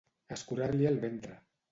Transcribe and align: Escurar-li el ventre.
Escurar-li 0.35 0.89
el 0.93 0.97
ventre. 1.03 1.37